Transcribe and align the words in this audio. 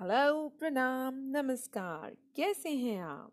Hello, 0.00 0.48
प्रणाम, 0.48 1.14
नमस्कार। 1.36 2.10
कैसे 2.36 2.70
हैं 2.70 3.00
आप? 3.02 3.32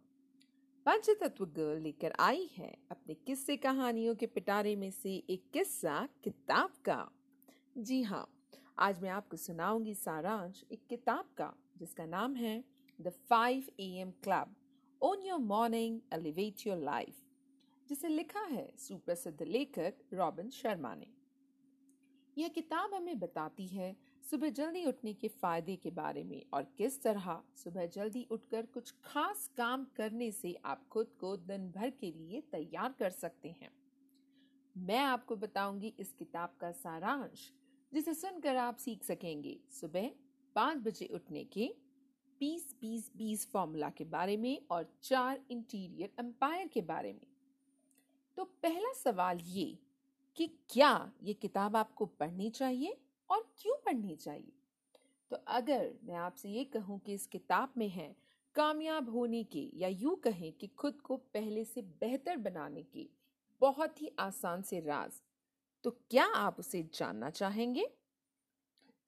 पंचतत्व 0.86 1.46
गर्ल 1.46 1.82
लेकर 1.82 2.14
आई 2.20 2.50
है 2.58 2.70
अपने 2.92 3.14
किस्से 3.14 3.58
कहानियों 3.58 4.16
के 4.16 4.26
पिटारे 4.26 4.76
में 4.76 4.90
से 4.92 5.14
एक 5.30 5.44
किस्सा 5.54 6.08
किताब 6.24 6.70
का। 6.86 6.98
जी 7.78 8.02
हाँ 8.04 8.26
आज 8.80 9.02
मैं 9.02 9.10
आपको 9.10 9.38
सुनाऊँगी 9.38 9.94
सारांश 9.94 10.64
एक 10.72 10.82
किताब 10.90 11.26
का, 11.38 11.54
जिसका 11.78 12.06
नाम 12.06 12.36
है 12.36 12.64
the 13.00 13.10
five 13.30 13.68
A 13.80 13.90
M 14.02 14.12
club 14.24 14.56
own 15.02 15.26
your 15.26 15.40
morning 15.40 16.00
elevate 16.14 16.68
your 16.68 16.78
life 16.78 17.22
जिसे 17.90 18.08
लिखा 18.08 18.42
है 18.42 18.70
सुप्रसिद्ध 18.78 19.42
लेखक 19.42 19.94
रॉबिन 20.14 20.50
शर्मा 20.50 20.96
ने। 20.96 21.08
यह 22.38 22.48
किताब 22.48 22.94
हमें 22.94 23.20
बताती 23.20 23.68
है 23.68 23.96
सुबह 24.26 24.50
जल्दी 24.50 24.84
उठने 24.86 25.14
के 25.14 25.28
फ़ायदे 25.28 25.76
के 25.76 25.90
बारे 25.92 26.24
में 26.24 26.42
और 26.54 26.64
किस 26.78 27.02
तरह 27.04 27.42
सुबह 27.56 27.86
जल्दी 27.86 28.26
उठकर 28.32 28.66
कुछ 28.66 28.94
खास 29.04 29.48
काम 29.58 29.86
करने 29.96 30.32
से 30.32 30.56
आप 30.66 30.88
खुद 30.92 31.12
को 31.20 31.36
दिन 31.38 31.70
भर 31.72 31.90
के 31.90 32.12
लिए 32.12 32.42
तैयार 32.42 32.96
कर 33.00 33.10
सकते 33.10 33.50
हैं। 33.50 33.70
मैं 34.76 35.00
आपको 35.00 35.36
बताऊँगी 35.36 35.94
इस 36.00 36.14
किताब 36.14 36.56
का 36.62 36.72
सारांश, 36.72 37.52
जिसे 37.92 38.14
सुनकर 38.14 38.56
आप 38.56 38.78
सीख 38.78 39.04
सकेंगे 39.04 39.58
सुबह 39.72 40.10
पाँच 40.56 40.78
बजे 40.78 41.06
उठने 41.06 41.44
के 41.44 41.74
बीस 42.42 42.76
बीस 42.82 43.12
बीस 43.18 43.48
फॉर्मूला 43.52 43.90
के 43.90 44.06
बारे 44.06 44.38
में 44.38 44.62
और 44.72 44.92
चार 45.04 45.42
इंटीरियर 45.52 46.14
एम्पायर 46.20 46.68
के 46.68 46.82
बारे 46.82 47.14
में। 47.14 47.28
तो 48.38 48.44
पहला 48.44 48.94
सवाल 48.94 49.40
ये 49.40 49.78
कि 50.38 50.48
क्या 50.70 51.12
ये 51.24 51.34
किताब 51.34 51.76
आपको 51.76 52.06
पढ़नी 52.06 52.50
चाहिए? 52.50 52.98
और 53.30 53.42
क्यों 53.58 53.76
पढ़नी 53.86 54.16
चाहिए? 54.16 54.52
तो 55.32 55.38
अगर 55.50 55.92
मैं 56.04 56.16
आपसे 56.16 56.50
ये 56.50 56.64
कहूँ 56.66 57.00
कि 57.00 57.14
इस 57.14 57.28
किताब 57.28 57.74
में 57.78 57.88
है, 57.90 58.16
कामयाब 58.56 59.10
होने 59.10 59.44
के 59.46 59.70
या 59.76 59.88
यूँ 59.88 60.16
कहें 60.18 60.52
कि 60.54 60.68
खुद 60.68 61.02
को 61.02 61.18
पहले 61.34 61.64
से 61.66 61.82
बेहतर 62.02 62.38
बनाने 62.38 62.84
के 62.84 63.08
बहुत 63.62 64.02
ही 64.02 64.12
आसान 64.20 64.62
से 64.62 64.80
राज 64.80 65.22
तो 65.84 65.92
क्या 66.12 66.26
आप 66.36 66.60
उसे 66.60 66.84
जानना 66.94 67.30
चाहेंगे? 67.30 67.88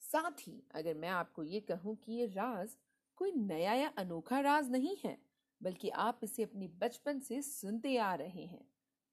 साथ 0.02 0.42
ही 0.42 0.62
अगर 0.76 0.94
मैं 0.94 1.10
आपको 1.10 1.44
ये 1.44 1.60
कहूँ 1.62 1.96
कि 1.96 2.14
ये 2.14 2.26
राज 2.28 2.76
कोई 3.18 3.32
नया 3.32 3.74
या 3.74 3.88
अनोखा 3.98 4.40
राज 4.40 4.70
नहीं 4.72 4.96
है, 5.06 5.18
बल्कि 5.62 5.90
आप 5.90 6.20
इसे 6.24 6.44
अपने 6.44 6.68
बचपन 6.82 7.20
से 7.20 7.42
सुनते 7.42 7.98
आ 7.98 8.14
रहे 8.16 8.46
हैं, 8.46 8.66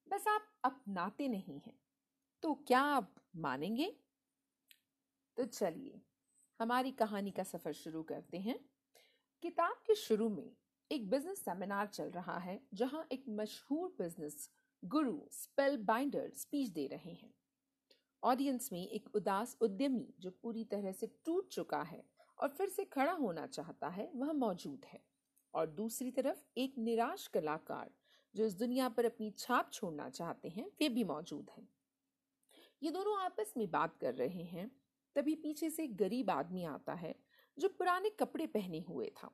बस 0.07 0.25
आप 0.29 0.49
अपनाते 0.65 1.29
नहीं 1.29 1.61
हैं 1.67 1.75
तो 2.43 2.55
क्या 2.67 2.81
आप 2.81 3.15
मानेंगे? 3.39 3.95
तो 5.37 5.45
चलिए, 5.45 6.01
हमारी 6.61 6.91
कहानी 6.91 7.31
का 7.31 7.43
सफ़र 7.43 7.73
शुरू 7.73 8.03
करते 8.03 8.39
हैं। 8.39 8.61
किताब 9.43 9.77
के 9.87 9.95
शुरू 9.95 10.29
में 10.29 10.57
एक 10.93 11.11
बिज़नेस 11.11 11.45
सेमिनार 11.45 11.87
चल 11.87 12.11
रहा 12.11 12.39
है, 12.39 12.61
जहाँ 12.75 13.09
एक 13.13 13.25
मशहूर 13.29 13.89
बिज़नेस 13.89 14.51
गुरु 14.85 15.21
स्पेल 15.33 15.77
बाइंडर 15.77 16.31
स्पीच 16.31 16.69
दे 16.69 16.87
रहे 16.87 17.13
हैं। 17.13 17.35
ऑडियंस 18.23 18.73
में 18.73 18.89
एक 18.89 19.17
उदास 19.17 19.59
उद्यमी 19.61 20.15
जो 20.21 20.31
पूरी 20.31 20.65
तरह 20.65 20.93
से 20.93 21.07
टूट 21.07 21.49
चुका 21.49 21.83
है 21.83 22.05
और 22.39 22.49
फिर 22.49 22.69
से 22.69 22.85
खड़ा 22.85 23.13
होना 23.13 23.47
चाहता 23.47 23.89
है, 23.89 24.11
वह 24.15 24.33
मौजूद 24.33 24.85
है। 24.85 25.05
और 25.55 25.67
दूसरी 25.67 26.11
तरफ़ 26.11 26.45
एक 26.57 26.75
निराश 26.79 27.27
कलाकार 27.27 27.91
जो 28.35 28.47
इस 28.47 28.55
दुनिया 28.55 28.89
पर 28.89 29.05
अपनी 29.05 29.31
छाप 29.31 29.71
छोड़ना 29.73 30.11
चाहते 30.11 30.49
हैं, 30.49 30.67
वे 30.67 30.89
भी 30.89 31.05
मौजूद 31.05 31.51
हैं। 31.51 31.69
ये 32.83 32.91
दोनों 32.91 33.19
आपस 33.21 33.55
में 33.57 33.71
बात 33.71 33.97
कर 33.97 34.15
रहे 34.15 34.43
हैं। 34.43 34.84
तभी 35.15 35.35
पीछे 35.35 35.71
से 35.71 35.87
गरीब 35.87 36.31
आदमी 36.31 36.65
आता 36.65 36.95
है, 36.95 37.15
जो 37.59 37.69
पुराने 37.69 38.11
कपड़े 38.11 38.47
पहने 38.47 38.81
हुए 38.81 39.07
था। 39.07 39.31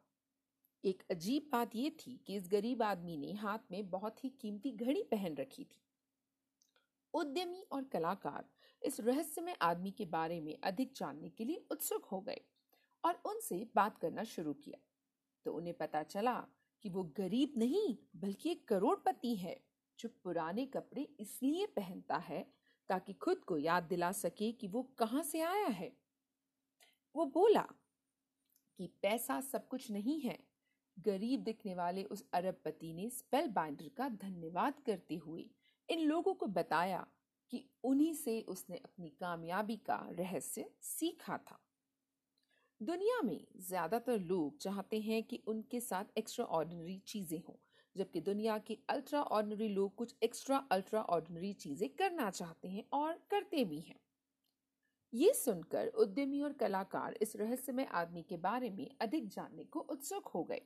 एक 0.84 1.02
अजीब 1.10 1.48
बात 1.52 1.76
यह 1.76 1.90
थी 1.90 2.20
कि 2.26 2.36
इस 2.36 2.48
गरीब 2.48 2.82
आदमी 2.82 3.16
ने 3.16 3.32
हाथ 3.32 3.58
में 3.70 3.90
बहुत 3.90 4.24
ही 4.24 4.28
कीमती 4.30 4.70
घड़ी 4.70 5.02
पहन 5.02 5.34
रखी 5.34 5.64
थी। 5.64 5.82
उद्यमी 7.14 7.62
और 7.72 7.84
कलाकार 7.84 8.44
इस 8.82 9.00
रहस्यमय 9.00 9.56
आदमी 9.62 9.90
के 9.90 10.04
बारे 10.04 10.40
में 10.40 10.58
अधिक 10.64 10.92
जानने 10.96 11.28
के 11.28 11.44
लिए 11.44 11.66
उत्सुक 11.70 12.04
हो 12.04 12.20
गए 12.20 12.40
और 13.04 13.22
उनसे 13.26 13.70
बात 13.76 13.98
करना 13.98 14.24
शुरू 14.24 14.52
किया। 14.52 14.78
तो 15.44 15.52
उन्हें 15.52 15.74
पता 15.74 16.02
चला 16.02 16.46
कि 16.82 16.88
वो 16.88 17.02
गरीब 17.04 17.52
नहीं, 17.56 17.96
बल्कि 18.16 18.50
एक 18.50 18.68
करोड़पति 18.68 19.34
है, 19.36 19.60
जो 19.98 20.08
पुराने 20.24 20.66
कपड़े 20.66 21.02
इसलिए 21.20 21.66
पहनता 21.66 22.16
है 22.16 22.59
ताकि 22.90 23.12
खुद 23.12 23.44
को 23.44 23.58
याद 23.58 23.82
दिला 23.82 24.12
सके 24.12 24.52
कि 24.52 24.68
वो 24.68 24.82
कहाँ 24.98 25.22
से 25.22 25.40
आया 25.40 25.66
है। 25.66 25.92
वो 27.14 27.24
बोला 27.24 27.66
कि 28.78 28.86
पैसा 29.02 29.40
सब 29.40 29.66
कुछ 29.68 29.90
नहीं 29.90 30.20
है। 30.20 30.38
गरीब 30.96 31.42
दिखने 31.44 31.74
वाले 31.74 32.04
उस 32.04 32.24
अरबपति 32.34 32.92
ने 32.92 33.08
स्पेल 33.10 33.46
बाइंडर 33.48 33.90
का 33.96 34.08
धन्यवाद 34.08 34.80
करते 34.86 35.16
हुए 35.16 35.44
इन 35.88 36.00
लोगों 36.00 36.34
को 36.34 36.46
बताया 36.46 37.06
कि 37.52 37.64
उन्हीं 37.84 38.14
से 38.14 38.40
उसने 38.48 38.76
अपनी 38.76 39.08
कामयाबी 39.10 39.76
का 39.76 40.06
रहस्य 40.10 40.70
सीखा 40.82 41.36
था। 41.36 41.58
दुनिया 42.80 43.20
में 43.22 43.46
ज़्यादातर 43.60 44.18
लोग 44.18 44.58
चाहते 44.58 45.00
हैं 45.00 45.22
कि 45.22 45.42
उनके 45.46 45.80
साथ 45.80 46.18
एक्स्ट्रा 46.18 46.44
ऑर्डिनरी 46.44 46.98
चीज़ें 47.06 47.40
हों। 47.48 47.54
जबकि 47.96 48.20
दुनिया 48.22 48.58
के 48.58 48.78
अल्ट्रा 48.90 49.22
ऑर्डनरी 49.22 49.68
लोग 49.68 49.94
कुछ 49.94 50.14
एक्स्ट्रा 50.22 50.56
अल्ट्रा 50.72 51.00
ऑर्डनरी 51.10 51.52
चीज़ें 51.54 51.88
करना 51.90 52.30
चाहते 52.32 52.68
हैं 52.68 52.84
और 52.92 53.12
करते 53.30 53.64
भी 53.64 53.80
हैं। 53.80 53.98
ये 55.12 55.32
सुनकर 55.34 55.86
उद्यमी 55.96 56.40
और 56.40 56.52
कलाकार 56.54 57.14
इस 57.22 57.36
रहस्यमय 57.36 57.88
आदमी 57.94 58.22
के 58.22 58.36
बारे 58.38 58.70
में 58.70 58.88
अधिक 59.00 59.28
जानने 59.28 59.64
को 59.64 59.80
उत्सुक 59.80 60.28
हो 60.28 60.42
गए, 60.44 60.60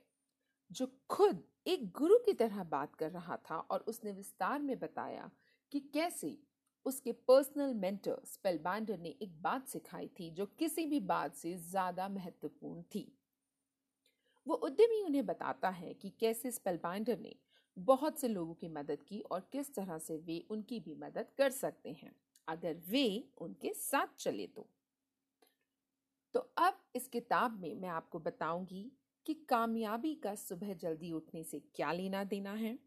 जो 0.71 0.87
खुद 1.09 1.43
एक 1.67 1.91
गुरु 1.91 2.17
की 2.25 2.33
तरह 2.33 2.63
बात 2.65 2.95
कर 2.95 3.11
रहा 3.11 3.37
था 3.49 3.57
और 3.61 3.85
उसने 3.87 4.11
विस्तार 4.13 4.61
में 4.61 4.77
बताया 4.79 5.29
कि 5.71 5.79
कैसे 5.93 6.37
उसके 6.85 7.11
पर्सनल 7.27 7.73
मेंटर 7.75 8.21
स्पेलबाइंडर 8.25 8.97
ने 8.99 9.09
एक 9.21 9.41
बात 9.41 9.67
सिखाई 9.67 10.07
थी 10.19 10.29
जो 10.31 10.45
किसी 10.59 10.85
भी 10.85 10.99
बात 11.07 11.35
से 11.35 11.53
ज़्यादा 11.59 12.07
महत्वपूर्ण 12.09 12.81
थी। 12.95 13.11
वो 14.47 14.55
उद्यमी 14.55 15.01
उन्हें 15.03 15.25
बताता 15.25 15.69
है 15.69 15.93
कि 15.93 16.09
कैसे 16.09 16.51
स्पेलबाइंडर 16.51 17.19
ने 17.19 17.35
बहुत 17.77 18.19
से 18.19 18.27
लोगों 18.27 18.53
की 18.53 18.67
मदद 18.67 19.03
की 19.03 19.19
और 19.21 19.49
किस 19.51 19.73
तरह 19.75 19.97
से 19.97 20.17
वे 20.17 20.43
उनकी 20.49 20.79
भी 20.79 20.95
मदद 20.95 21.27
कर 21.37 21.49
सकते 21.49 21.91
हैं, 21.91 22.15
अगर 22.47 22.81
वे 22.89 23.29
उनके 23.37 23.73
साथ 23.73 24.15
चले 24.19 24.47
तो। 24.47 24.67
तो 26.33 26.39
अब 26.57 26.79
इस 26.95 27.07
किताब 27.07 27.59
में 27.59 27.75
मैं 27.75 27.89
आपको 27.89 28.19
बताऊँगी 28.19 28.91
कि 29.25 29.33
कामयाबी 29.49 30.13
का 30.15 30.35
सुबह 30.35 30.73
जल्दी 30.73 31.11
उठने 31.11 31.43
से 31.43 31.59
क्या 31.75 31.91
लेना 31.91 32.23
देना 32.23 32.53
है, 32.53 32.77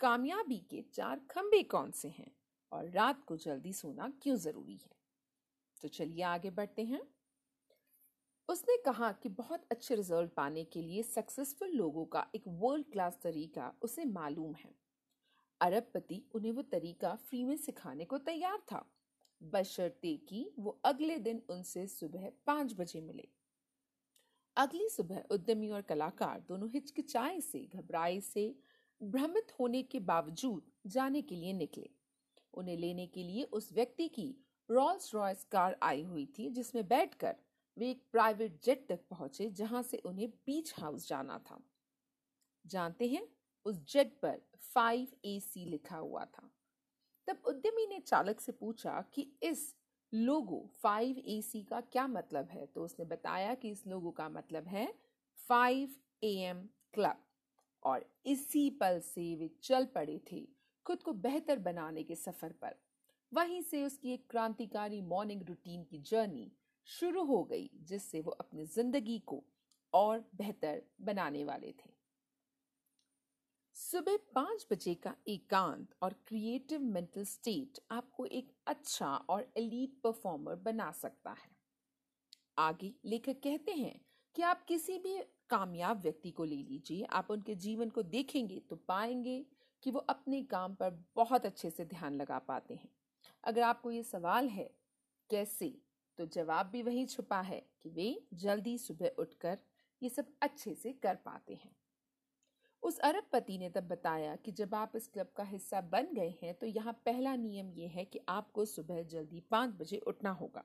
कामयाबी 0.00 0.58
के 0.70 0.82
चार 0.94 1.20
खंबे 1.30 1.62
कौन 1.62 1.90
से 1.90 2.08
हैं 2.08 2.30
और 2.72 2.90
रात 2.90 3.24
को 3.24 3.36
जल्दी 3.36 3.72
सोना 3.72 4.12
क्यों 4.22 4.36
ज़रूरी 4.36 4.76
है। 4.76 4.96
तो 5.76 5.88
चलिए 5.88 6.22
आगे 6.22 6.50
बढ़ते 6.50 6.84
हैं। 6.84 7.02
उसने 8.48 8.76
कहा 8.76 9.12
कि 9.12 9.28
बहुत 9.28 9.64
अच्छे 9.70 9.94
रिज़ल्ट 9.94 10.32
पाने 10.32 10.64
के 10.64 10.82
लिए 10.82 11.02
सक्सेसफुल 11.02 11.68
लोगों 11.68 12.04
का 12.04 12.26
एक 12.34 12.42
वर्ल्ड 12.46 12.86
क्लास 12.92 13.18
तरीका 13.22 13.72
उसे 13.82 14.04
मालूम 14.04 14.54
है। 14.54 14.74
अरबपति 15.60 16.22
उन्हें 16.34 16.52
वो 16.52 16.62
तरीका 16.62 17.14
फ्री 17.14 17.44
में 17.44 17.56
सिखाने 17.56 18.04
को 18.04 18.18
तैयार 18.18 18.58
था। 18.72 18.84
बशर्ते 19.42 20.16
कि 20.16 20.54
वो 20.58 20.80
अगले 20.84 21.18
दिन 21.18 21.42
उनसे 21.50 21.86
सुबह 21.86 22.30
पाँच 22.46 22.74
बजे 22.78 23.00
मिले। 23.00 23.28
अगली 24.56 24.88
सुबह 24.88 25.24
उद्यमी 25.30 25.70
और 25.70 25.82
कलाकार 25.82 26.40
दोनों 26.40 26.68
हिचकिचाए 26.70 27.40
से, 27.40 27.58
घबराए 27.74 28.20
से, 28.20 28.54
भ्रमित 29.02 29.52
होने 29.60 29.82
के 29.82 30.00
बावजूद 30.00 30.62
जाने 30.86 31.22
के 31.22 31.36
लिए 31.36 31.52
निकले। 31.52 31.90
उन्हें 32.54 32.76
लेने 32.76 33.06
के 33.06 33.22
लिए 33.22 33.44
उस 33.44 33.72
व्यक्ति 33.72 34.08
की 34.08 34.34
रॉल्स 34.70 35.14
रॉयस 35.14 35.44
कार 35.44 35.78
आई 35.82 36.02
हुई 36.02 36.26
थी 36.38 36.48
जिसमें 36.50 36.88
बैठकर 36.88 37.36
वे 37.78 37.90
एक 37.90 38.02
प्राइवेट 38.12 38.60
जेट 38.64 38.86
तक 38.88 39.00
पहुँचे 39.10 39.50
जहाँ 39.50 39.82
से 39.82 39.96
उन्हें 39.96 40.28
बीच 40.30 40.74
हाउस 40.80 41.08
जाना 41.08 41.38
था। 41.38 41.60
जानते 42.66 43.08
हैं? 43.08 43.28
उस 43.64 43.92
जेट 43.92 44.18
पर 44.20 44.40
फाइव 44.58 45.08
ए 45.24 45.40
सी 45.40 45.64
लिखा 45.64 45.96
हुआ 45.96 46.24
था। 46.24 46.50
तब 47.26 47.42
उद्यमी 47.46 47.86
ने 47.86 47.98
चालक 48.00 48.40
से 48.40 48.52
पूछा 48.52 49.04
कि 49.14 49.32
इस 49.42 49.76
लोगो, 50.14 50.70
फाइव 50.74 51.18
ए 51.18 51.42
सी 51.42 51.62
का 51.62 51.80
क्या 51.80 52.06
मतलब 52.06 52.48
है? 52.48 52.66
तो 52.66 52.84
उसने 52.84 53.04
बताया 53.04 53.54
कि 53.54 53.70
इस 53.70 53.86
लोगो 53.86 54.10
का 54.10 54.28
मतलब 54.28 54.66
है 54.66 54.94
फाइव 55.48 55.94
ए 56.24 56.34
एम 56.34 56.68
क्लब। 56.94 57.24
और 57.82 58.10
इसी 58.26 58.70
पल 58.70 59.00
से 59.00 59.34
वे 59.34 59.50
चल 59.62 59.84
पड़े 59.84 60.20
थे 60.32 60.48
खुद 60.86 61.02
को 61.02 61.12
बेहतर 61.12 61.58
बनाने 61.58 62.02
के 62.02 62.14
सफ़र 62.14 62.52
पर। 62.52 62.74
वहीं 63.32 63.62
से 63.62 63.84
उसकी 63.84 64.12
एक 64.12 64.26
क्रांतिकारी 64.30 65.00
मॉर्निंग 65.00 65.42
रूटीन 65.42 65.84
की 65.84 65.98
जर्नी 65.98 66.52
शुरू 66.88 67.24
हो 67.24 67.42
गई, 67.44 67.70
जिससे 67.82 68.20
वो 68.20 68.30
अपनी 68.30 68.64
ज़िंदगी 68.66 69.18
को 69.18 69.42
और 69.92 70.24
बेहतर 70.34 70.82
बनाने 71.00 71.44
वाले 71.44 71.72
थे। 71.74 71.96
सुबह 73.76 74.16
पाँच 74.34 74.66
बजे 74.70 74.94
का 74.94 75.14
एकांत 75.28 75.94
और 76.02 76.14
क्रिएटिव 76.26 76.80
मेंटल 76.82 77.24
स्टेट 77.24 77.78
आपको 77.90 78.24
एक 78.26 78.52
अच्छा 78.66 79.14
और 79.30 79.46
एलीट 79.56 80.00
परफॉर्मर 80.04 80.54
बना 80.54 80.90
सकता 80.92 81.30
है। 81.32 81.50
आगे 82.58 82.92
लेखक 83.04 83.40
कहते 83.42 83.72
हैं 83.72 84.00
कि 84.36 84.42
आप 84.42 84.64
किसी 84.64 84.98
भी 84.98 85.18
कामयाब 85.50 86.00
व्यक्ति 86.02 86.30
को 86.30 86.44
ले 86.44 86.56
लीजिए, 86.56 87.04
आप 87.04 87.30
उनके 87.30 87.54
जीवन 87.56 87.90
को 87.90 88.02
देखेंगे 88.04 88.58
तो 88.70 88.76
पाएँगे 88.78 89.44
कि 89.82 89.90
वो 89.90 89.98
अपने 90.00 90.42
काम 90.42 90.74
पर 90.74 90.98
बहुत 91.16 91.46
अच्छे 91.46 91.70
से 91.70 91.84
ध्यान 91.84 92.14
लगा 92.14 92.38
पाते 92.38 92.74
हैं। 92.74 92.88
अगर 93.44 93.62
आपको 93.62 93.90
ये 93.90 94.02
सवाल 94.02 94.48
है, 94.48 94.70
कैसे 95.30 95.72
तो 96.18 96.26
जवाब 96.26 96.66
भी 96.66 96.82
वही 96.82 97.04
छुपा 97.06 97.40
है 97.40 97.60
कि 97.82 97.88
वे 97.88 98.14
जल्दी 98.34 98.76
सुबह 98.78 99.10
उठकर 99.18 99.58
ये 100.02 100.08
सब 100.08 100.32
अच्छे 100.42 100.74
से 100.74 100.92
कर 100.92 101.14
पाते 101.14 101.54
हैं। 101.54 101.74
उस 102.82 102.98
अरबपति 102.98 103.58
ने 103.58 103.68
तब 103.70 103.88
बताया 103.88 104.34
कि 104.36 104.52
जब 104.52 104.74
आप 104.74 104.92
इस 104.96 105.06
क्लब 105.06 105.32
का 105.36 105.44
हिस्सा 105.44 105.80
बन 105.80 106.12
गए 106.14 106.34
हैं 106.42 106.54
तो 106.54 106.66
यहाँ 106.66 106.92
पहला 107.06 107.34
नियम 107.36 107.72
यह 107.72 107.90
है 107.90 108.04
कि 108.04 108.20
आपको 108.28 108.64
सुबह 108.64 109.02
जल्दी 109.02 109.40
पाँच 109.50 109.74
बजे 109.74 109.98
उठना 110.06 110.30
होगा। 110.30 110.64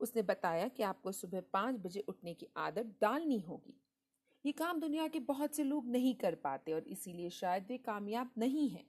उसने 0.00 0.22
बताया 0.22 0.68
कि 0.68 0.82
आपको 0.82 1.12
सुबह 1.12 1.42
पाँच 1.52 1.76
बजे 1.76 2.04
उठने 2.08 2.34
की 2.34 2.48
आदत 2.56 2.94
डालनी 3.00 3.38
होगी। 3.38 3.80
ये 4.44 4.52
काम 4.52 4.80
दुनिया 4.80 5.06
के 5.08 5.20
बहुत 5.20 5.56
से 5.56 5.64
लोग 5.64 5.88
नहीं 5.88 6.14
कर 6.14 6.34
पाते 6.34 6.72
और 6.72 6.88
इसीलिए 6.88 7.30
शायद 7.30 7.66
वे 7.68 7.78
कामयाब 7.78 8.30
नहीं 8.38 8.68
हैं। 8.68 8.84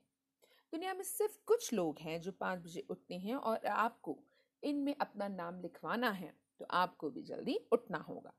दुनिया 0.72 0.94
में 0.94 1.04
सिर्फ़ 1.04 1.38
कुछ 1.46 1.72
लोग 1.72 1.98
हैं 1.98 2.20
जो 2.20 2.32
पाँच 2.32 2.60
बजे 2.60 2.86
उठते 2.90 3.14
हैं 3.14 3.34
और 3.34 3.66
आपको 3.66 4.18
इनमें 4.66 4.94
अपना 5.00 5.28
नाम 5.28 5.60
लिखवाना 5.60 6.10
है 6.10 6.32
तो 6.60 6.66
आपको 6.70 7.10
भी 7.10 7.22
जल्दी 7.22 7.58
उठना 7.72 7.98
होगा। 7.98 8.32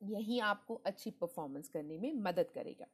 यही 0.00 0.38
आपको 0.40 0.74
अच्छी 0.86 1.10
परफॉर्मेंस 1.10 1.68
करने 1.68 1.98
में 1.98 2.12
मदद 2.12 2.50
करेगा। 2.50 2.86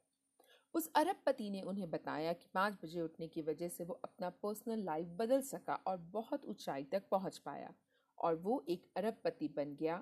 उस 0.75 0.91
अरबपति 0.95 1.49
ने 1.49 1.61
उन्हें 1.61 1.89
बताया 1.91 2.33
कि 2.33 2.47
पाँच 2.53 2.77
बजे 2.83 3.01
उठने 3.01 3.27
की 3.27 3.41
वजह 3.41 3.69
से 3.69 3.83
वो 3.83 3.99
अपना 4.03 4.29
पर्सनल 4.43 4.83
लाइफ 4.83 5.07
बदल 5.17 5.41
सका 5.41 5.75
और 5.87 5.97
बहुत 6.13 6.45
ऊंचाई 6.45 6.83
तक 6.83 7.07
पहुँच 7.11 7.37
पाया 7.37 7.73
और 8.17 8.35
वो 8.35 8.63
एक 8.69 8.87
अरबपति 8.97 9.47
बन 9.47 9.75
गया। 9.75 10.01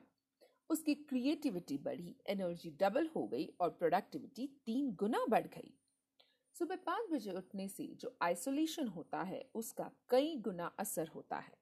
उसकी 0.70 0.96
क्रिएटिविटी 0.96 1.78
बढ़ी 1.78 2.16
एनर्जी 2.28 2.70
डबल 2.72 3.10
हो 3.16 3.28
गई 3.28 3.50
और 3.62 3.70
प्रोडक्टिविटी 3.70 4.48
तीन 4.66 4.92
गुना 4.96 5.26
बढ़ 5.30 5.48
गई। 5.48 5.74
सुबह 6.56 6.76
पाँच 6.76 7.10
बजे 7.12 7.32
उठने 7.32 7.68
से 7.68 7.88
जो 7.96 8.16
आइसोलेशन 8.22 8.88
होता 8.88 9.22
है, 9.22 9.50
उसका 9.56 9.92
कई 10.10 10.36
गुना 10.36 10.72
असर 10.80 11.08
होता 11.08 11.38
है। 11.38 11.61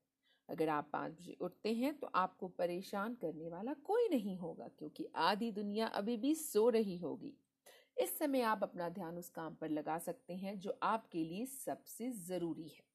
अगर 0.49 0.69
आप 0.69 0.89
पाँच 0.93 1.11
बजे 1.13 1.35
उठते 1.41 1.73
हैं 1.73 1.93
तो 1.99 2.09
आपको 2.15 2.47
परेशान 2.49 3.15
करने 3.21 3.49
वाला 3.49 3.73
कोई 3.83 4.07
नहीं 4.09 4.35
होगा, 4.37 4.67
क्योंकि 4.69 5.07
आधी 5.17 5.51
दुनिया 5.51 5.87
अभी 5.87 6.17
भी 6.17 6.33
सो 6.35 6.67
रही 6.69 6.97
होगी। 6.97 7.33
इस 7.97 8.17
समय 8.19 8.41
आप 8.43 8.63
अपना 8.63 8.89
ध्यान 8.89 9.17
उस 9.17 9.29
काम 9.29 9.55
पर 9.55 9.69
लगा 9.69 9.97
सकते 9.99 10.33
हैं, 10.35 10.59
जो 10.59 10.77
आपके 10.83 11.23
लिए 11.23 11.45
सबसे 11.45 12.09
ज़रूरी 12.27 12.67
है। 12.67 12.87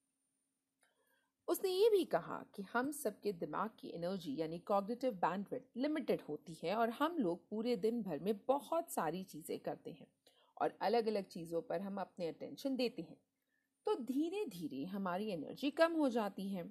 उसने 1.48 1.70
ये 1.70 1.88
भी 1.90 2.04
कहा 2.06 2.42
कि 2.54 2.62
हम 2.72 2.90
सबके 2.92 3.32
दिमाग 3.34 3.70
की 3.80 3.88
एनर्जी 3.88 4.34
यानी 4.36 4.58
कॉग्निटिव 4.66 5.14
बैंडविड्थ 5.22 5.76
लिमिटेड 5.76 6.20
होती 6.28 6.56
है 6.62 6.74
और 6.74 6.90
हम 6.90 7.16
लोग 7.18 7.48
पूरे 7.50 7.74
दिन 7.78 8.00
भर 8.02 8.18
में 8.18 8.34
बहुत 8.48 8.90
सारी 8.90 9.22
चीज़ें 9.24 9.58
करते 9.58 9.90
हैं 9.90 10.06
और 10.56 10.76
अलग 10.82 11.06
अलग 11.06 11.26
चीज़ों 11.26 11.60
पर 11.62 11.80
हम 11.80 12.00
अपने 12.00 12.28
अटेंशन 12.28 12.76
देते 12.76 13.02
हैं। 13.02 13.16
तो 13.86 13.94
धीरे 14.04 14.44
धीरे 14.46 14.84
हमारी 14.86 15.28
एनर्जी 15.30 15.70
कम 15.72 15.92
हो 15.92 16.08
जाती 16.10 16.48
है। 16.48 16.64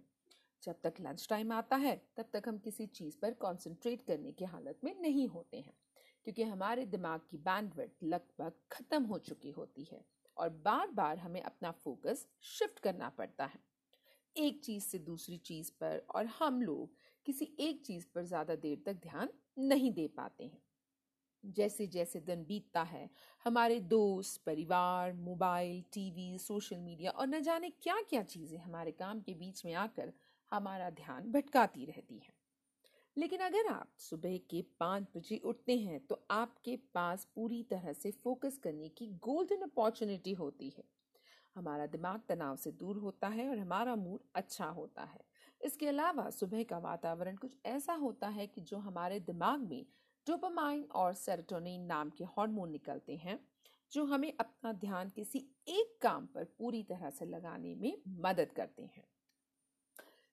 जब 0.63 0.79
तक 0.83 0.93
लंच 1.01 1.27
टाइम 1.29 1.51
आता 1.51 1.75
है, 1.75 1.95
तब 2.17 2.29
तक 2.33 2.47
हम 2.47 2.57
किसी 2.57 2.85
चीज़ 2.87 3.17
पर 3.21 3.31
कंसंट्रेट 3.41 4.01
करने 4.01 4.31
की 4.31 4.45
हालत 4.45 4.79
में 4.83 4.93
नहीं 5.01 5.27
होते 5.27 5.57
हैं, 5.57 5.73
क्योंकि 6.25 6.43
हमारे 6.43 6.85
दिमाग 6.87 7.21
की 7.29 7.37
बैंडविड्थ 7.39 8.03
लगभग 8.03 8.53
ख़त्म 8.71 9.03
हो 9.03 9.17
चुकी 9.19 9.51
होती 9.51 9.83
है 9.83 10.03
और 10.37 10.49
बार 10.65 10.91
बार 10.91 11.17
हमें 11.17 11.41
अपना 11.41 11.71
फोकस 11.83 12.27
शिफ्ट 12.49 12.79
करना 12.79 13.09
पड़ता 13.09 13.45
है। 13.45 13.59
एक 14.35 14.63
चीज़ 14.65 14.83
से 14.83 14.99
दूसरी 14.99 15.37
चीज़ 15.37 15.71
पर 15.81 16.05
और 16.15 16.25
हम 16.39 16.61
लोग 16.61 16.95
किसी 17.25 17.55
एक 17.59 17.85
चीज़ 17.85 18.05
पर 18.15 18.25
ज़्यादा 18.25 18.55
देर 18.57 18.83
तक 18.85 19.01
ध्यान 19.01 19.29
नहीं 19.59 19.91
दे 19.91 20.07
पाते 20.07 20.43
हैं। 20.43 20.61
जैसे 21.43 21.85
जैसे 21.87 22.19
दिन 22.19 22.43
बीतता 22.43 22.81
है, 22.83 23.09
हमारे 23.45 23.79
दोस्त, 23.79 24.41
परिवार, 24.45 25.13
मोबाइल, 25.13 25.81
टीवी, 25.93 26.37
सोशल 26.39 26.77
मीडिया 26.77 27.11
और 27.11 27.27
न 27.27 27.41
जाने 27.41 27.69
क्या 27.81 27.95
क्या 28.09 28.21
चीज़ें 28.23 28.57
हमारे 28.59 28.91
काम 28.91 29.21
के 29.21 29.33
बीच 29.33 29.65
में 29.65 29.73
आकर 29.73 30.13
हमारा 30.53 30.89
ध्यान 30.89 31.31
भटकाती 31.31 31.85
रहती 31.85 32.17
है। 32.17 32.33
लेकिन 33.17 33.39
अगर 33.39 33.67
आप 33.67 33.91
सुबह 33.99 34.37
के 34.49 34.61
पाँच 34.79 35.07
बजे 35.15 35.37
उठते 35.45 35.77
हैं 35.77 35.99
तो 35.99 36.25
आपके 36.31 36.75
पास 36.93 37.27
पूरी 37.35 37.61
तरह 37.63 37.93
से 37.93 38.11
फोकस 38.23 38.57
करने 38.57 38.89
की 38.89 39.07
गोल्डन 39.23 39.61
अपॉर्चुनिटी 39.61 40.33
होती 40.33 40.69
है। 40.69 40.83
हमारा 41.55 41.85
दिमाग 41.85 42.21
तनाव 42.29 42.55
से 42.55 42.71
दूर 42.71 42.97
होता 42.97 43.27
है 43.27 43.49
और 43.49 43.57
हमारा 43.57 43.95
मूड 43.95 44.19
अच्छा 44.35 44.65
होता 44.65 45.03
है। 45.03 45.19
इसके 45.61 45.87
अलावा 45.87 46.29
सुबह 46.29 46.63
का 46.63 46.77
वातावरण 46.77 47.35
कुछ 47.35 47.57
ऐसा 47.65 47.93
होता 47.93 48.27
है 48.27 48.47
कि 48.47 48.61
जो 48.61 48.77
हमारे 48.77 49.19
दिमाग 49.19 49.59
में 49.59 49.85
डोपामाइन 50.27 50.83
और 50.95 51.13
सेरोटोनिन 51.13 51.81
नाम 51.81 52.09
के 52.09 52.23
हार्मोन 52.23 52.71
निकलते 52.71 53.15
हैं, 53.15 53.39
जो 53.91 54.05
हमें 54.05 54.33
अपना 54.39 54.71
ध्यान 54.73 55.09
किसी 55.09 55.39
एक 55.67 55.97
काम 56.01 56.25
पर 56.25 56.43
पूरी 56.59 56.83
तरह 56.83 57.09
से 57.09 57.25
लगाने 57.25 57.75
में 57.75 57.97
मदद 58.07 58.51
करते 58.51 58.83
हैं। 58.83 59.03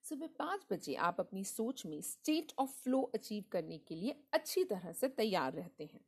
सुबह 0.05 0.27
पाँच 0.39 0.65
बजे 0.71 0.93
आप 1.05 1.19
अपनी 1.19 1.43
सोच 1.43 1.85
में 1.85 1.99
स्टेट 2.01 2.51
ऑफ़ 2.59 2.69
फ्लो 2.83 3.01
अचीव 3.15 3.43
करने 3.51 3.77
के 3.77 3.95
लिए 3.95 4.15
अच्छी 4.33 4.63
तरह 4.63 4.91
से 4.91 5.07
तैयार 5.09 5.53
रहते 5.53 5.83
हैं। 5.83 5.99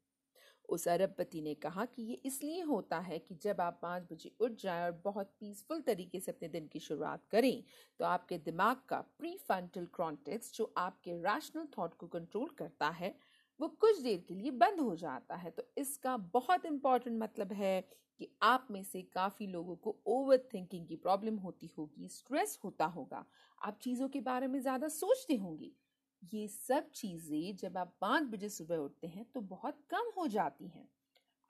उस 0.70 0.88
अरबपति 0.88 1.42
ने 1.42 1.54
कहा 1.56 1.86
कि 1.86 2.04
ये 2.04 2.14
इसलिए 2.26 2.62
होता 2.64 3.00
है 3.00 3.20
कि 3.20 3.36
जब 3.36 3.62
आप 3.62 3.80
पाँच 3.82 4.04
बजे 4.12 4.32
उठ 4.42 4.62
जाएँ 4.62 4.84
और 4.84 4.92
बहुत 5.06 5.32
पीसफुल 5.40 5.82
तरीके 5.82 6.20
से 6.20 6.32
अपने 6.32 6.48
दिन 6.50 6.68
की 6.68 6.80
शुरुआत 6.80 7.26
करें 7.32 7.64
तो 8.00 8.06
आपके 8.06 8.38
दिमाग 8.40 8.82
का 8.90 9.02
प्री 9.20 9.36
फ्रंटल 9.48 9.88
क्रॉन्टेक्स 9.96 10.54
जो 10.56 10.74
आपके 10.78 11.14
रैशनल 11.24 11.68
थाट 11.78 11.94
को 11.94 12.08
कंट्रोल 12.08 12.50
करता 12.58 12.90
है 12.92 13.16
वो 13.60 13.68
कुछ 13.82 14.00
देर 14.02 14.24
के 14.28 14.34
लिए 14.34 14.52
बंद 14.54 14.80
हो 14.80 14.96
जाता 14.96 15.36
है। 15.36 15.52
तो 15.52 15.68
इसका 15.78 16.16
बहुत 16.34 16.66
इंपॉर्टेंट 16.66 17.22
मतलब 17.22 17.54
है 17.54 17.80
कि 18.20 18.28
आप 18.44 18.68
में 18.72 18.84
से 18.84 19.02
काफ़ी 19.14 19.48
लोगों 19.48 19.76
को 19.76 19.96
ओवर 20.08 20.38
थिंकिंग 20.54 20.88
की 20.88 20.96
प्रॉब्लम 20.96 21.38
होती 21.38 21.70
होगी 21.78 22.08
स्ट्रेस 22.08 22.60
होता 22.64 22.86
होगा। 22.88 23.26
आप 23.62 23.80
चीज़ों 23.82 24.10
के 24.10 24.22
बारे 24.22 24.48
में 24.48 24.60
ज़्यादा 24.60 24.88
सोचते 24.90 25.36
होंगे। 25.36 25.72
ये 26.22 26.48
सब 26.48 26.90
चीज़ें 26.92 27.56
जब 27.56 27.78
आप 27.78 27.96
पाँच 28.02 28.24
बजे 28.24 28.50
सुबह 28.50 28.78
उठते 28.78 29.08
हैं 29.08 29.26
तो 29.34 29.42
बहुत 29.42 29.80
कम 29.90 30.12
हो 30.18 30.28
जाती 30.28 30.68
हैं। 30.68 30.88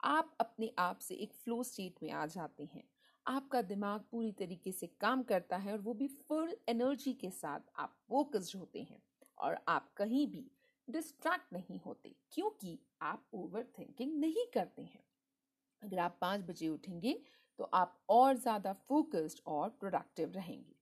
आप 0.00 0.34
अपने 0.40 0.72
आप 0.78 0.98
से 0.98 1.14
एक 1.14 1.32
फ्लो 1.34 1.62
स्टेट 1.62 2.02
में 2.02 2.10
आ 2.10 2.24
जाते 2.26 2.64
हैं। 2.64 2.82
आपका 3.26 3.62
दिमाग 3.62 4.00
पूरी 4.10 4.32
तरीके 4.32 4.72
से 4.72 4.86
काम 5.00 5.22
करता 5.22 5.56
है 5.56 5.72
और 5.72 5.78
वो 5.78 5.94
भी 5.94 6.08
फुल 6.28 6.56
एनर्जी 6.68 7.12
के 7.12 7.30
साथ 7.32 7.60
आप 7.76 7.96
फोकस्ड 8.08 8.56
होते 8.56 8.82
हैं। 8.82 9.02
और 9.38 9.58
आप 9.68 9.92
कहीं 9.96 10.26
भी 10.26 10.44
डिस्ट्रैक्ट 10.88 11.52
नहीं 11.52 11.78
होते, 11.80 12.14
क्योंकि 12.32 12.78
आप 13.02 13.26
ओवर 13.34 13.66
थिंकिंग 13.78 14.18
नहीं 14.20 14.46
करते 14.54 14.82
हैं। 14.82 15.02
अगर 15.82 15.98
आप 15.98 16.18
पाँच 16.20 16.40
बजे 16.42 16.68
उठेंगे 16.68 17.20
तो 17.58 17.64
आप 17.74 17.98
और 18.10 18.36
ज़्यादा 18.36 18.72
फोकस्ड 18.88 19.40
और 19.48 19.68
प्रोडक्टिव 19.70 20.32
रहेंगे। 20.32 20.74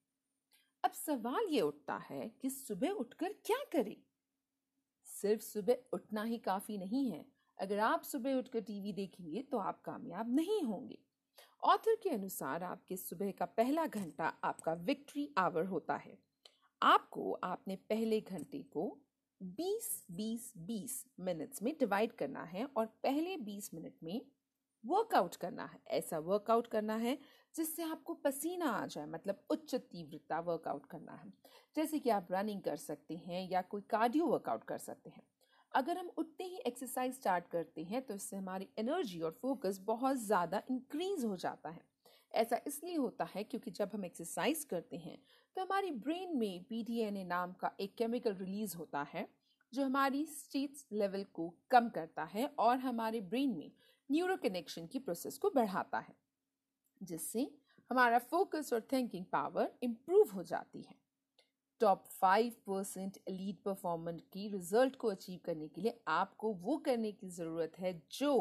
अब 0.85 0.93
सवाल 0.93 1.47
ये 1.49 1.61
उठता 1.61 1.97
है 2.05 2.29
कि 2.41 2.51
सुबह 2.51 2.91
उठकर 2.91 3.33
क्या 3.47 3.63
करें? 3.73 3.97
सिर्फ़ 5.07 5.43
सुबह 5.43 5.77
उठना 5.93 6.23
ही 6.23 6.39
काफ़ी 6.41 6.79
नहीं 6.79 7.11
है। 7.11 7.25
अगर 7.59 7.79
आप 7.81 8.03
सुबह 8.03 8.35
उठकर 8.35 8.61
टीवी 8.61 8.93
देखेंगे 8.93 9.43
तो 9.43 9.59
आप 9.59 9.81
कामयाब 9.85 10.35
नहीं 10.35 10.63
होंगे। 10.63 10.99
ऑथर 11.63 11.97
के 12.03 12.11
अनुसार 12.11 12.63
आपके 12.63 12.97
सुबह 12.97 13.31
का 13.31 13.45
पहला 13.47 13.87
घंटा 13.87 14.33
आपका 14.45 14.73
विक्ट्री 14.83 15.29
आवर 15.39 15.65
होता 15.67 15.97
है। 15.97 16.17
आपको 16.83 17.33
आपने 17.45 17.77
पहले 17.91 18.21
घंटे 18.21 18.63
को 18.73 18.87
20 19.43 19.89
20 20.11 20.53
20 20.67 20.93
मिनट्स 21.21 21.63
में 21.63 21.73
डिवाइड 21.81 22.13
करना 22.13 22.43
है 22.45 22.65
और 22.77 22.87
पहले 23.03 23.37
20 23.37 23.71
मिनट 23.75 23.93
में 24.03 24.21
वर्कआउट 24.85 25.37
करना 25.37 25.65
है। 25.65 25.79
ऐसा 25.89 26.19
वर्कआउट 26.19 26.67
करना 26.67 26.95
है 26.97 27.19
जिससे 27.55 27.83
आपको 27.83 28.15
पसीना 28.15 28.71
आ 28.71 28.87
जाए 28.87 29.07
मतलब 29.07 29.43
उच्च 29.51 29.75
तीव्रता 29.75 30.41
वर्कआउट 30.41 30.87
करना 30.87 31.13
है। 31.15 31.33
जैसे 31.77 31.99
कि 31.99 32.11
आप 32.11 32.29
रनिंग 32.33 32.63
कर 32.63 32.77
सकते 32.77 33.17
हैं 33.17 33.49
या 33.51 33.63
कोई 33.63 33.83
कार्डियो 33.91 34.27
वर्कआउट 34.27 34.65
कर 34.65 34.79
सकते 34.79 35.11
हैं। 35.11 35.23
अगर 35.73 35.99
हम 35.99 36.11
उठते 36.19 36.45
ही 36.45 36.59
एक्सरसाइज 36.67 37.15
स्टार्ट 37.15 37.49
करते 37.49 37.83
हैं 37.83 38.03
तो 38.03 38.15
इससे 38.15 38.37
हमारी 38.37 38.69
एनर्जी 38.79 39.21
और 39.21 39.39
फोकस 39.43 39.81
बहुत 39.85 40.17
ज़्यादा 40.17 40.63
इंक्रीज 40.71 41.25
हो 41.25 41.37
जाता 41.37 41.71
है। 41.71 41.81
ऐसा 42.35 42.61
इसलिए 42.67 42.97
होता 42.97 43.25
है 43.35 43.45
क्योंकि 43.45 43.71
जब 43.71 43.91
हम 43.95 44.05
एक्सरसाइज 44.05 44.65
करते 44.65 44.97
हैं 44.97 45.19
तो 45.57 45.63
हमारी 45.63 45.91
ब्रेन 45.91 46.37
में 46.39 46.65
पी 46.65 47.25
नाम 47.25 47.53
का 47.53 47.71
एक 47.81 47.95
केमिकल 47.97 48.35
रिलीज़ 48.35 48.77
होता 48.77 49.07
है, 49.13 49.27
जो 49.73 49.85
हमारी 49.85 50.25
स्टेट्स 50.29 50.87
लेवल 50.93 51.25
को 51.33 51.53
कम 51.71 51.89
करता 51.89 52.25
है 52.25 52.47
और 52.59 52.79
हमारे 52.79 53.21
ब्रेन 53.23 53.57
में 53.57 53.71
न्यूरो 54.11 54.37
कनेक्शन 54.39 54.87
की 54.87 54.99
प्रोसेस 54.99 55.39
को 55.39 55.51
बढ़ाता 55.51 55.99
है, 55.99 56.15
जिससे 57.01 57.51
हमारा 57.91 58.19
फोकस 58.21 58.73
और 58.73 58.87
थिंकिंग 58.93 59.25
पावर 59.33 59.71
इम्प्रूव 59.83 60.31
हो 60.31 60.43
जाती 60.45 60.83
है। 60.83 60.95
Top 61.81 62.05
five 62.11 62.53
percent 62.67 63.19
lead 63.31 63.63
performance 63.65 64.21
की 64.33 64.49
रिज़ल्ट 64.49 64.97
को 64.97 65.09
अचीव 65.09 65.41
करने 65.45 65.69
के 65.69 65.81
लिए 65.81 65.99
आपको 66.09 66.53
वो 66.55 66.77
करने 66.79 67.13
की 67.13 67.29
ज़रूरत 67.31 67.79
है 67.79 67.93
जो 68.13 68.33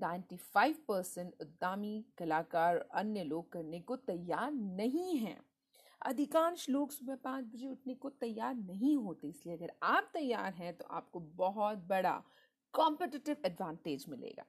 95 0.00 0.78
परसेंट 0.88 1.34
उद्यमी, 1.40 2.04
कलाकार 2.18 2.76
अन्य 2.94 3.24
लोग 3.24 3.50
करने 3.52 3.80
को 3.80 3.96
तैयार 3.96 4.52
नहीं 4.52 5.16
हैं। 5.18 5.40
अधिकांश 6.02 6.68
लोग 6.68 6.90
सुबह 6.90 7.16
पाँच 7.24 7.44
बजे 7.46 7.66
उठने 7.66 7.94
को 7.94 8.10
तैयार 8.10 8.54
नहीं 8.54 8.96
होते, 8.96 9.28
इसलिए 9.28 9.56
अगर 9.56 9.72
आप 9.84 10.10
तैयार 10.14 10.54
हैं 10.54 10.76
तो 10.76 10.84
आपको 10.86 11.20
बहुत 11.20 11.78
बड़ा 11.88 12.22
कॉम्पिटिटिव 12.74 13.36
एडवांटेज 13.46 14.04
मिलेगा। 14.08 14.44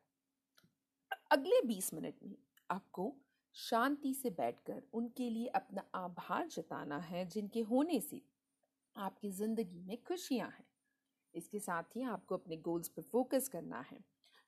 अगले 1.31 1.62
20 1.67 1.93
मिनट 1.93 2.24
में 2.24 2.36
आपको 2.70 3.13
शांति 3.55 4.13
से 4.13 4.29
बैठकर 4.29 4.81
उनके 4.93 5.29
लिए 5.29 5.48
अपना 5.48 5.84
आभार 5.96 6.48
जताना 6.48 6.98
है, 7.00 7.25
जिनके 7.25 7.62
होने 7.62 8.00
से 8.00 8.22
आपकी 8.96 9.31
ज़िंदगी 9.31 9.81
में 9.81 9.98
खुशियाँ 10.03 10.48
हैं। 10.50 10.65
इसके 11.34 11.60
साथ 11.60 11.96
ही 11.96 12.03
आपको 12.05 12.38
अपने 12.38 12.58
गोल्स 12.60 12.88
पर 12.88 13.01
फोकस 13.01 13.48
करना 13.48 13.79
है। 13.91 14.00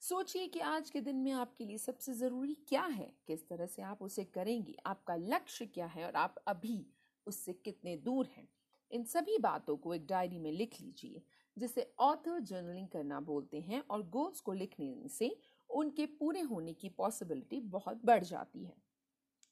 सोचिए 0.03 0.47
कि 0.47 0.59
आज 0.59 0.89
के 0.89 1.01
दिन 1.01 1.15
में 1.15 1.31
आपके 1.31 1.65
लिए 1.65 1.77
सबसे 1.77 2.13
ज़रूरी 2.13 2.53
क्या 2.67 2.83
है? 2.83 3.05
किस 3.27 3.47
तरह 3.49 3.65
से 3.65 3.81
आप 3.81 4.01
उसे 4.01 4.23
करेंगे? 4.23 4.75
आपका 4.85 5.15
लक्ष्य 5.15 5.65
क्या 5.65 5.85
है? 5.85 6.05
और 6.05 6.15
आप 6.15 6.35
अभी 6.47 6.85
उससे 7.27 7.53
कितने 7.55 7.95
दूर 7.97 8.27
हैं? 8.27 8.47
इन 8.91 9.03
सभी 9.03 9.37
बातों 9.37 9.77
को 9.77 9.93
एक 9.93 10.05
डायरी 10.07 10.39
में 10.39 10.51
लिख 10.51 10.79
लीजिए, 10.81 11.21
जिसे 11.57 11.93
ऑथर 11.99 12.39
जर्नलिंग 12.41 12.87
करना 12.87 13.19
बोलते 13.21 13.61
हैं 13.61 13.81
और 13.81 14.03
गोल्स 14.09 14.39
को 14.39 14.53
लिखने 14.53 15.07
से 15.09 15.35
उनके 15.69 16.05
पूरे 16.19 16.41
होने 16.41 16.73
की 16.73 16.89
पॉसिबिलिटी 16.89 17.59
बहुत 17.69 18.05
बढ़ 18.05 18.23
जाती 18.23 18.65
है। 18.65 18.75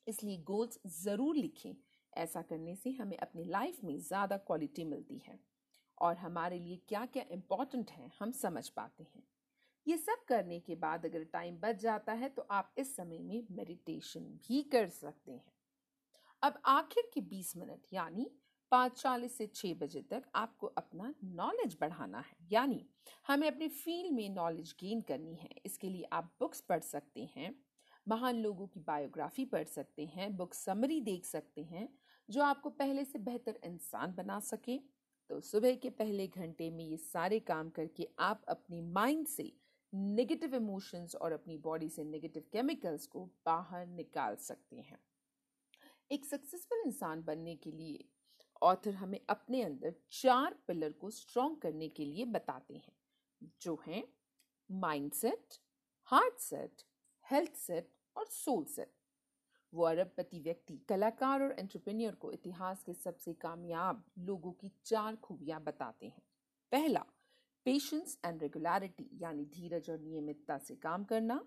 इसलिए 0.07 0.37
गोल्स 0.43 0.79
ज़रूर 0.99 1.35
लिखें। 1.35 1.73
ऐसा 2.13 2.41
करने 2.41 2.75
से 2.75 2.91
हमें 2.91 3.17
अपनी 3.17 3.43
लाइफ 3.45 3.83
में 3.83 3.97
ज़्यादा 3.99 4.37
क्वालिटी 4.37 4.83
मिलती 4.85 5.21
है 5.27 5.39
और 5.97 6.17
हमारे 6.17 6.59
लिए 6.59 6.81
क्या 6.89 7.05
क्या 7.05 7.25
इंपॉर्टेंट 7.31 7.91
है 7.91 8.11
हम 8.19 8.31
समझ 8.37 8.69
पाते 8.69 9.03
हैं। 9.03 9.23
ये 9.91 9.97
सब 9.97 10.23
करने 10.27 10.59
के 10.59 10.75
बाद 10.75 11.05
अगर 11.05 11.23
टाइम 11.33 11.55
बच 11.59 11.79
जाता 11.79 12.13
है 12.13 12.29
तो 12.29 12.41
आप 12.51 12.73
इस 12.77 12.95
समय 12.95 13.19
में 13.19 13.47
मेडिटेशन 13.51 14.19
भी 14.41 14.61
कर 14.63 14.87
सकते 14.89 15.31
हैं। 15.31 15.51
अब 16.43 16.61
आखिर 16.65 17.09
के 17.13 17.21
20 17.21 17.55
मिनट, 17.57 17.85
यानी 17.93 18.29
पाँच 18.71 19.01
चालीस 19.01 19.37
से 19.37 19.47
छः 19.47 19.73
बजे 19.73 20.01
तक 20.01 20.23
आपको 20.35 20.67
अपना 20.67 21.13
नॉलेज 21.23 21.77
बढ़ाना 21.81 22.19
है। 22.19 22.35
यानी 22.51 22.85
हमें 23.27 23.47
अपने 23.47 23.67
फ़ील्ड 23.69 24.13
में 24.15 24.29
नॉलेज 24.29 24.73
गेन 24.79 25.01
करनी 25.01 25.35
है। 25.35 25.49
इसके 25.65 25.89
लिए 25.89 26.07
आप 26.13 26.31
बुक्स 26.39 26.61
पढ़ 26.61 26.81
सकते 26.81 27.29
हैं, 27.35 27.53
महान 28.07 28.35
लोगों 28.35 28.67
की 28.67 28.79
बायोग्राफी 28.79 29.45
पढ़ 29.45 29.65
सकते 29.65 30.05
हैं 30.05 30.35
बुक 30.37 30.53
समरी 30.53 31.01
देख 31.01 31.25
सकते 31.25 31.63
हैं, 31.63 31.87
जो 32.29 32.43
आपको 32.43 32.69
पहले 32.71 33.05
से 33.05 33.19
बेहतर 33.19 33.59
इंसान 33.65 34.13
बना 34.13 34.39
सके। 34.41 34.79
तो 35.29 35.39
सुबह 35.41 35.75
के 35.75 35.89
पहले 35.89 36.27
घंटे 36.27 36.69
में 36.69 36.83
ये 36.83 36.97
सारे 36.97 37.39
काम 37.41 37.69
करके 37.69 38.07
आप 38.19 38.45
अपने 38.47 38.81
माइंड 38.81 39.27
से 39.27 39.51
नेगेटिव 39.93 40.55
इमोशंस 40.55 41.15
और 41.15 41.31
अपनी 41.31 41.57
बॉडी 41.57 41.89
से 41.89 42.03
नेगेटिव 42.03 42.43
केमिकल्स 42.53 43.05
को 43.07 43.25
बाहर 43.45 43.87
निकाल 43.87 44.35
सकते 44.35 44.75
हैं। 44.75 44.99
एक 46.11 46.25
सक्सेसफुल 46.25 46.81
इंसान 46.85 47.23
बनने 47.23 47.55
के 47.55 47.71
लिए 47.71 48.05
ऑथर 48.61 48.93
हमें 48.93 49.19
अपने 49.29 49.61
अंदर 49.61 49.93
चार 50.11 50.55
पिलर 50.67 50.91
को 50.91 51.09
स्ट्रॉन्ग 51.09 51.57
करने 51.57 51.89
के 51.89 52.05
लिए 52.05 52.25
बताते 52.25 52.73
हैं, 52.73 52.95
जो 53.61 53.81
हैं 53.87 54.03
mindset 54.69 55.57
heart 56.07 56.39
set 56.39 56.81
health 57.25 57.55
set 57.55 57.89
और 58.15 58.25
सोल 58.25 58.65
सेट 58.65 58.93
वो 59.73 59.83
अरबपति 59.83 60.39
व्यक्ति, 60.39 60.77
कलाकार 60.89 61.41
और 61.41 61.55
एंटरप्रेन्योर 61.59 62.15
को 62.15 62.31
इतिहास 62.31 62.83
के 62.83 62.93
सबसे 62.93 63.33
कामयाब 63.33 64.03
लोगों 64.19 64.51
की 64.51 64.71
चार 64.85 65.15
खूबियाँ 65.15 65.61
बताते 65.63 66.05
हैं। 66.05 66.21
पहला 66.71 67.05
पेशेंस 67.65 68.17
एंड 68.25 68.41
रेगुलरिटी 68.41 69.09
यानी 69.13 69.45
धीरज 69.45 69.89
और 69.89 69.99
नियमितता 69.99 70.57
से 70.57 70.75
काम 70.75 71.03
करना। 71.03 71.39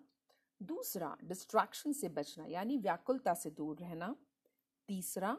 दूसरा 0.61 1.17
डिस्ट्रैक्शन 1.25 1.93
से 1.93 2.09
बचना, 2.09 2.45
यानी 2.45 2.77
व्याकुलता 2.79 3.35
से 3.35 3.51
दूर 3.51 3.79
रहना। 3.79 4.15
तीसरा, 4.89 5.37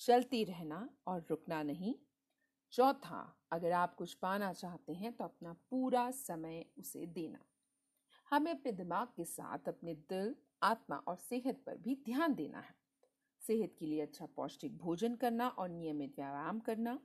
चलते 0.00 0.42
रहना 0.44 0.88
और 1.06 1.26
रुकना 1.30 1.62
नहीं। 1.62 1.94
चौथा, 2.72 3.36
अगर 3.52 3.72
आप 3.72 3.94
कुछ 3.94 4.14
पाना 4.14 4.52
चाहते 4.52 4.94
हैं 4.94 5.12
तो 5.12 5.24
अपना 5.24 5.52
पूरा 5.70 6.10
समय 6.10 6.64
उसे 6.78 7.06
देना। 7.06 7.38
हमें 8.30 8.50
अपने 8.52 8.72
दिमाग 8.72 9.08
के 9.16 9.24
साथ 9.24 9.68
अपने 9.68 9.94
दिल, 9.94 10.34
आत्मा 10.62 10.96
और 10.96 11.16
सेहत 11.16 11.62
पर 11.66 11.76
भी 11.76 11.94
ध्यान 12.04 12.34
देना 12.34 12.60
है। 12.60 12.74
सेहत 13.42 13.74
के 13.78 13.86
लिए 13.86 14.00
अच्छा 14.00 14.26
पौष्टिक 14.26 14.76
भोजन 14.78 15.14
करना 15.14 15.48
और 15.48 15.68
नियमित 15.68 16.14
व्यायाम 16.16 16.58
करना। 16.60 16.98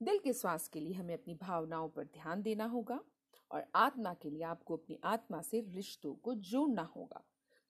दिल 0.00 0.18
के 0.18 0.32
स्वास्थ्य 0.32 0.70
के 0.72 0.80
लिए 0.80 0.92
हमें 0.92 1.14
अपनी 1.14 1.34
भावनाओं 1.34 1.88
पर 1.88 2.04
ध्यान 2.04 2.42
देना 2.42 2.64
होगा 2.64 3.00
और 3.50 3.64
आत्मा 3.74 4.12
के 4.14 4.30
लिए 4.30 4.42
आपको 4.42 4.76
अपनी 4.76 4.98
आत्मा 5.04 5.40
से 5.42 5.60
रिश्तों 5.74 6.14
को 6.14 6.34
जोड़ना 6.34 6.82
होगा। 6.96 7.22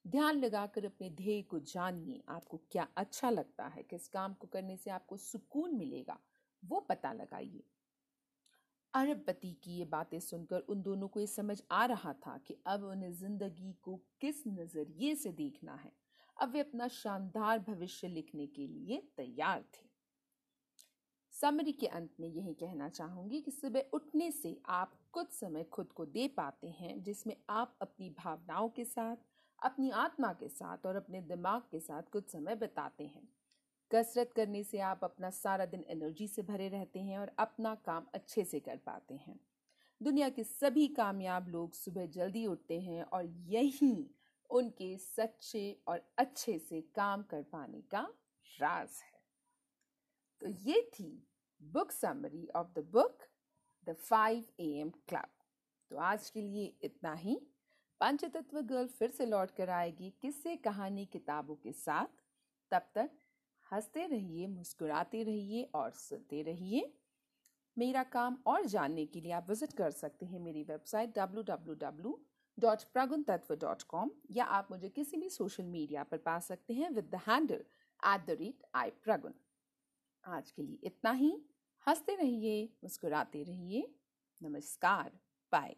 ध्यान 0.04 0.36
लगाकर 0.36 0.84
अपने 0.84 1.10
ध्येय 1.10 1.42
को 1.42 1.58
जानिए, 1.58 2.22
आपको 2.28 2.60
क्या 2.70 2.86
अच्छा 2.96 3.30
लगता 3.30 3.66
है, 3.66 3.82
किस 3.82 4.08
काम 4.08 4.34
को 4.34 4.46
करने 4.46 4.76
से 4.76 4.90
आपको 4.90 5.16
सुकून 5.16 5.76
मिलेगा, 5.76 6.18
वो 6.62 6.80
पता 6.80 7.12
लगाइए। 7.12 7.62
अरबपति 8.94 9.52
की 9.64 9.78
ये 9.78 9.84
बातें 9.84 10.18
सुनकर 10.20 10.60
उन 10.60 10.82
दोनों 10.82 11.08
को 11.08 11.20
ये 11.20 11.26
समझ 11.26 11.60
आ 11.70 11.84
रहा 11.84 12.12
था 12.12 12.36
कि 12.38 12.56
अब 12.66 12.84
उन्हें 12.84 13.12
ज़िंदगी 13.12 13.72
को 13.82 13.96
किस 14.20 14.46
नज़रिए 14.46 15.14
से 15.14 15.32
देखना 15.32 15.74
है। 15.74 15.92
अब 16.36 16.52
वे 16.52 16.60
अपना 16.60 16.88
शानदार 16.88 17.58
भविष्य 17.58 18.08
लिखने 18.08 18.46
के 18.46 18.66
लिए 18.66 19.02
तैयार 19.16 19.64
थे। 19.74 19.85
समरी 21.40 21.72
के 21.72 21.86
अंत 21.86 22.10
में 22.20 22.28
यही 22.28 22.54
कहना 22.54 22.88
चाहूँगी 22.88 23.40
कि 23.40 23.50
सुबह 23.50 23.82
उठने 23.92 24.30
से 24.30 24.60
आप 24.68 24.92
कुछ 25.12 25.32
समय 25.32 25.62
खुद 25.62 25.86
को 25.86 26.06
दे 26.06 26.28
पाते 26.28 26.66
हैं, 26.66 27.02
जिसमें 27.02 27.36
आप 27.50 27.76
अपनी 27.82 28.10
भावनाओं 28.10 28.68
के 28.68 28.84
साथ, 28.84 29.16
अपनी 29.62 29.90
आत्मा 29.90 30.32
के 30.32 30.48
साथ 30.48 30.86
और 30.86 30.96
अपने 30.96 31.20
दिमाग 31.20 31.62
के 31.70 31.80
साथ 31.80 32.02
कुछ 32.12 32.28
समय 32.28 32.54
बिताते 32.54 33.04
हैं। 33.04 33.28
कसरत 33.92 34.32
करने 34.36 34.64
से 34.64 34.78
आप 34.78 35.00
अपना 35.04 35.30
सारा 35.30 35.66
दिन 35.66 35.84
एनर्जी 35.88 36.28
से 36.28 36.42
भरे 36.42 36.68
रहते 36.68 37.00
हैं 37.00 37.18
और 37.18 37.32
अपना 37.38 37.74
काम 37.74 38.06
अच्छे 38.14 38.44
से 38.44 38.60
कर 38.60 38.76
पाते 38.76 39.14
हैं। 39.14 39.40
दुनिया 40.02 40.28
के 40.28 40.44
सभी 40.44 40.88
कामयाब 40.88 41.48
लोग 41.48 41.72
सुबह 41.72 42.06
जल्दी 42.06 42.46
उठते 42.46 42.80
हैं 42.80 43.02
और 43.02 43.26
यही 43.26 44.10
उनके 44.50 44.96
सच्चे 44.98 45.82
और 45.88 46.02
अच्छे 46.18 46.58
से 46.58 46.80
काम 46.80 47.22
कर 47.22 47.42
पाने 47.42 47.80
का 47.80 48.08
राज 48.60 48.88
है। 48.88 49.15
तो 50.42 50.48
ये 50.64 50.80
थी 50.94 51.10
book 51.60 51.92
summary 51.92 52.46
of 52.56 52.68
the 52.74 52.84
book 52.92 53.22
the 53.86 53.94
five 53.94 54.44
A 54.60 54.70
M 54.80 54.90
club 55.08 55.28
तो 55.90 55.96
आज 55.98 56.28
के 56.30 56.40
लिए 56.42 56.72
इतना 56.84 57.12
ही। 57.14 57.38
पंचतत्व 58.00 58.60
गर्ल 58.62 58.86
फिर 58.88 59.10
से 59.10 59.26
लौट 59.26 59.50
कर 59.50 59.70
आएगी 59.70 60.12
किससे, 60.22 60.56
कहानी, 60.56 61.04
किताबों 61.06 61.54
के 61.54 61.72
साथ। 61.72 62.22
तब 62.72 62.88
तक 62.94 63.10
हँसते 63.66 64.06
रहिए, 64.06 64.46
मुस्कुराते 64.46 65.22
रहिए 65.22 65.62
और 65.74 65.90
सुनते 65.90 66.42
रहिए। 66.42 66.92
मेरा 67.76 68.02
काम 68.02 68.38
और 68.46 68.66
जानने 68.66 69.06
के 69.06 69.20
लिए 69.20 69.32
आप 69.32 69.48
विज़िट 69.48 69.72
कर 69.72 69.90
सकते 69.90 70.26
हैं 70.26 70.40
मेरी 70.40 70.62
वेबसाइट 70.62 71.18
डब्ल्यू 71.18 72.18
डॉट 72.58 72.82
प्रगुन 72.92 73.22
तत्व 73.22 73.54
डॉट 73.54 73.82
कॉम 73.82 74.10
या 74.30 74.44
आप 74.58 74.68
मुझे 74.70 74.88
किसी 74.88 75.16
भी 75.16 75.28
सोशल 75.30 75.64
मीडिया 75.64 76.02
पर 76.02 76.18
पा 76.18 76.38
सकते 76.40 76.74
हैं 76.74 76.90
with 76.90 77.10
the 77.10 77.20
handle 77.26 77.64
at 78.02 78.26
the 78.26 78.36
rate 78.40 78.62
I 78.74 78.90
Pragun 79.04 79.34
आज 80.26 80.50
के 80.50 80.62
लिए 80.62 80.78
इतना 80.84 81.10
ही। 81.10 81.42
हँसते 81.86 82.14
रहिए 82.14 82.72
मुस्कुराते 82.84 83.42
रहिए। 83.42 83.94
नमस्कार। 84.42 85.18
बाय। 85.52 85.76